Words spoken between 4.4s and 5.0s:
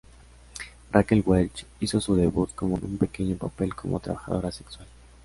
sexual.